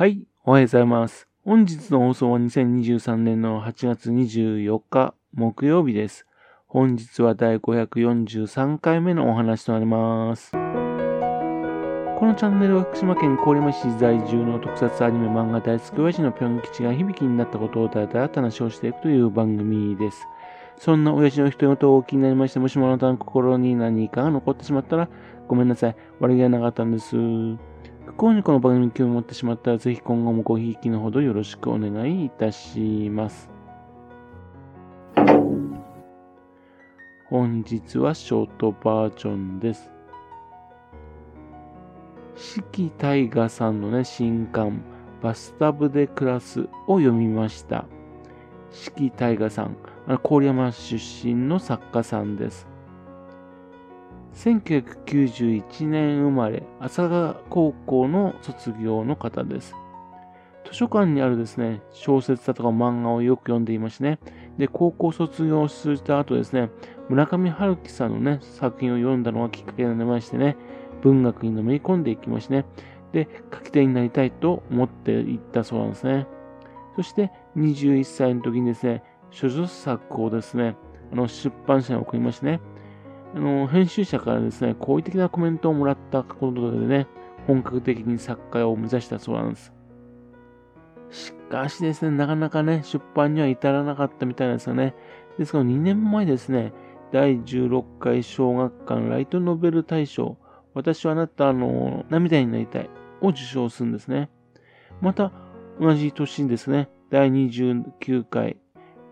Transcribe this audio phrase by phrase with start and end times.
[0.00, 1.28] はい、おはようございます。
[1.44, 6.24] 本日の放送は2023年の8月24日木曜日です。
[6.66, 10.52] 本日は第543回目のお話となります。
[10.52, 20.26] このチャンネルは福島県郡山市在住の特撮アニメ漫画大好き親父のぴょん吉が響きになったことをただだだ話をしていくという番組です。
[20.78, 25.10] そんな親父の一言をお気になりまして、もしもあなたの心に何かが残ってしまったら、
[25.46, 25.96] ごめんなさい。
[26.20, 27.16] 悪気はなかったんです。
[28.10, 33.48] 不幸にこの番組に興味を持ってしまったら、ぜひ今後もごひいきのほどよろしくお願いいたします。
[37.28, 39.92] 本日はショートバージョンです。
[42.34, 44.82] 四季大河さんのね、新刊、
[45.22, 47.84] バスタブで暮らすを読みました。
[48.72, 49.76] 四季大河さん、
[50.24, 52.69] 郡山出身の作家さんです。
[54.40, 59.74] 1991年生まれ、朝霞高校の卒業の方です。
[60.64, 64.18] 図書館にあるですね、小説だとか漫画をよく読んでいましてね。
[64.56, 66.70] で、高校卒業した後ですね、
[67.10, 70.56] 村上春樹さんのね、作品を読んだのがきっかけになりましてね、
[71.02, 72.64] 文学にのめり込んでいきましてね。
[73.12, 76.26] で、書き手になりたいと思っていったそうなんですね。
[76.96, 80.76] そして、21歳の時にですね、諸女作をですね、
[81.12, 82.60] あの出版社に送りましてね、
[83.34, 87.06] あの、編集者からですね、好意的なコメントをもらったことでね、
[87.46, 89.72] 本格的に作家を目指したそうなんです。
[91.10, 94.94] しかしですね、なかなかね、出版には至らなかったみたいなんですよね。
[95.38, 96.72] ですから2年前ですね、
[97.12, 100.36] 第16回小学館ライトノベル大賞、
[100.74, 104.30] 私はあなたの涙になりたいを受賞するんですね。
[105.00, 105.32] また、
[105.80, 108.56] 同じ年にですね、第29回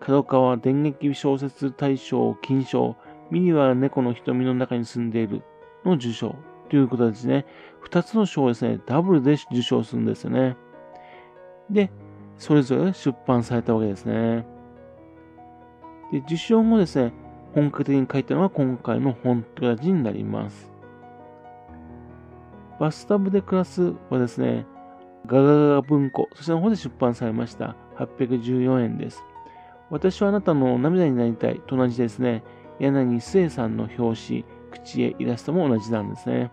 [0.00, 2.96] 角川電撃小説大賞金賞
[3.32, 5.42] ミニは猫の瞳の中に住んでいる
[5.86, 6.36] の受賞
[6.68, 7.46] ということですね。
[7.80, 10.54] 二つの賞をですね、ダブルで受賞するんですよね。
[11.70, 11.90] で、
[12.36, 14.46] それぞれ出版されたわけですね。
[16.12, 17.14] で、受賞後ですね、
[17.54, 20.70] 本格的に書いたのが今回の本って形になります。
[22.78, 24.66] バスタブで暮らすはですね、
[25.24, 27.76] ガガガ文庫、そちらの方で出版されました。
[27.96, 29.24] 814円です。
[29.88, 32.42] 私はあなたの涙になりたいと同じですね、
[32.78, 36.50] 柳末さんの表紙、口へイラストも同じなんですね。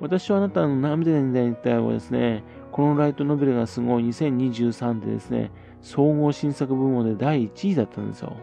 [0.00, 8.36] 私はあなたの涙になりたいはですね、このライトノベルがすごい2023でですね、総合新作部門で第1位だったんですよ。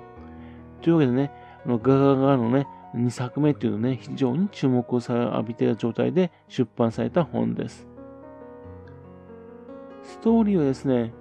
[0.81, 1.31] というわけでね、
[1.66, 7.88] あのガガガのね、2作目っていうのね、非常に注目を浴びている状態で出版された本です。
[10.03, 11.13] ストーリーはですね、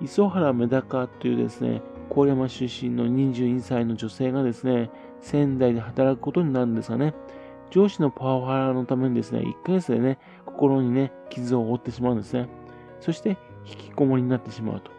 [0.00, 1.82] 磯原メダカというですね、
[2.14, 4.90] 郡山出身の22歳の女性がですね、
[5.20, 7.14] 仙台で働くことになるんですがね、
[7.70, 12.48] 上司のパワハラのためにですね、1ヶ月でね、心にね、傷を負ってしまうんですね。
[13.00, 14.90] そして、引きこもりになってしまうと。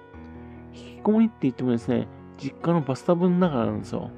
[0.74, 2.08] 引きこもりって言ってもですね、
[2.38, 4.10] 実家のバスタブの中なんですよ。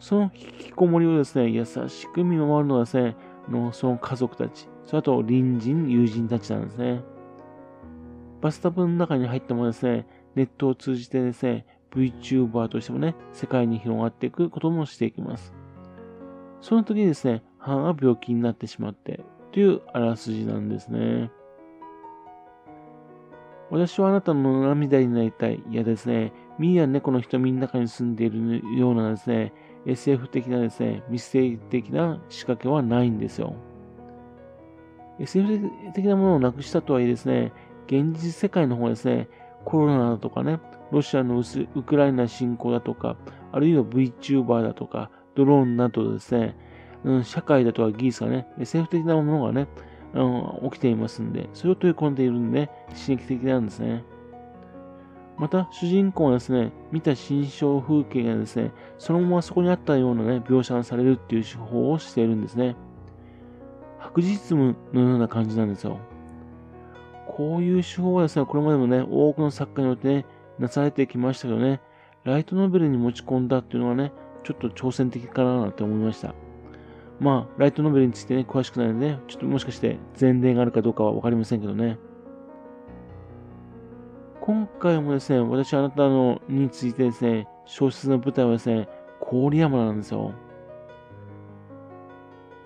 [0.00, 3.16] その引きこもりをですね、優しく見守るのはですね、
[3.48, 7.02] のその家族たち、それと隣人、友人たちなんですね。
[8.40, 15.52] バスタブの中に入ってもですね、ネットを通じてですね、VTuber としてもね、世界に広がっていくこともしていきます。
[16.60, 21.30] その時にですね、母が病気になってしまって、というあらすじなんですね。
[23.70, 25.62] 私はあなたの涙になりたい。
[25.70, 29.52] いやですね、ミーや猫の瞳の中に住んでいるようなですね、
[29.86, 33.54] SF 的なですね、ミステリー的な仕掛けはないんですよ。
[35.18, 37.52] SF 的なものをなくしたとはいえですね、
[37.86, 39.28] 現実世界の方はですね、
[39.64, 41.42] コロナだとかね、ロシアの
[41.74, 43.16] ウクライナ侵攻だとか、
[43.50, 46.56] あるいは VTuber だとか、ドローンなどですね、
[47.04, 49.68] うん、社会だとか技術がね、政府的なものがね、
[50.14, 54.04] うん、起きていますんで、それを取り込んでいるんで、刺激的なんですね。
[55.38, 62.76] また、主人公はですね、見た心象風景がですね、そのままそこにあったようなね、描写がされるっていう手法をしているんですね。
[63.98, 65.98] 白日夢のような感じなんですよ。
[67.34, 70.26] こういう手法はですね、これまでもね、多くの作家によってね、
[70.58, 71.80] なされてきましたけどね、
[72.24, 74.12] ライトノベルに持ち込んだっていうのはね、
[74.44, 76.34] ちょっと挑戦的かななんて思いました。
[77.20, 81.98] まあ、ライトノベルについてね、詳しくないので、ね、ちょっともしかして前例があるかどうかはわかりませんけどね。
[84.42, 88.88] 今回もですね、私あなたのについてですね、小説の舞台はですね、
[89.20, 90.32] 郡山なんですよ。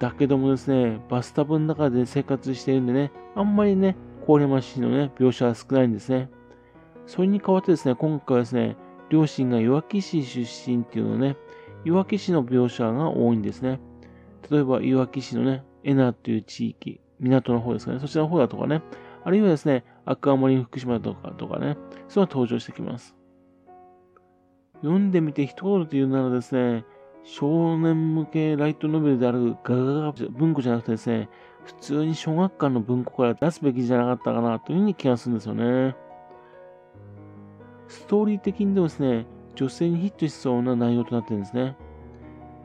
[0.00, 3.94] だけどもですね、バスタブの中で生活しているんでね、あんまりね、
[4.26, 6.28] 郡山市のね、描写は少ないんですね。
[7.06, 8.76] それに代わってですね、今回はですね、
[9.08, 11.36] 両親がいわき市出身っていうのね、
[11.84, 13.80] いわき市の描写が多いんですね。
[14.50, 18.82] 例えば、いわき市のね、エナっていう地域、港の方ですかね、そちらの方だとかね、
[19.24, 21.76] あるいはですね、アクアマリン福島とかとかね、
[22.08, 23.16] そういうのが登場してきます。
[24.82, 26.84] 読んでみて一言で言うならですね、
[27.22, 31.28] 少年向けライトノベルであるガガガ文庫じゃなくてですね、
[31.66, 35.96] 普通に小学館の文庫から出すべきじゃなかったかなというふうに気がするんですよね。
[37.88, 39.26] ストーリー的にでもですね、
[39.56, 41.76] 女性にヒットしそうな内容となってるんですね。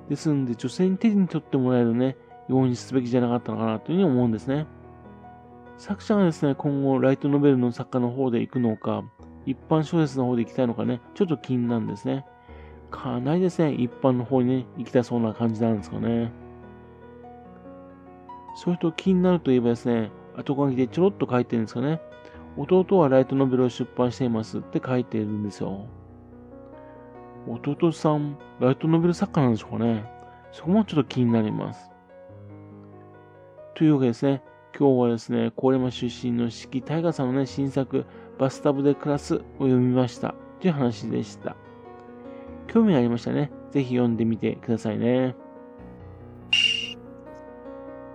[0.08, 2.16] ですんで、女性に手に取ってもらえるね、
[2.48, 4.68] ようにすべきじゃなかったのかなというふうに思うんですね。
[5.78, 9.04] 作者がですね、今後、ライトノベルの作家の方で行くのか、
[9.48, 12.24] 一般小説の方で行きたいのかね、ちょっと気になるんですね。
[12.92, 16.32] かなりですね、一般の方にね、行きたそうな感じなんですかね。
[18.56, 22.02] そういうと気になるといえばですね、後書きでちょろっと書いてるんですかね。
[22.58, 25.88] 弟はライトノベルを出版していますって書いてるんですよ。
[27.48, 30.06] 弟さん、ライトノベル作家なんでしょうかね。
[30.52, 31.92] そこもちょっと気になります。
[33.76, 34.44] というわけですね、
[34.78, 38.06] 今日はですね、郡山出身の四季大河さんのね、新作、
[38.38, 41.56] バスタブで暮らすを読みましたという話でした。
[42.68, 43.52] 興味ありましたね。
[43.72, 45.36] ぜひ読んでみてくださいね。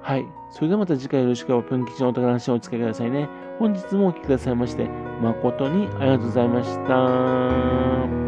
[0.07, 0.27] はい。
[0.51, 3.29] それではまた次回よろしくおぷん吉のお宝話をお付けくださいね。
[3.59, 4.89] 本日もお聴きくださいまして、
[5.21, 8.26] 誠にありがとうございました。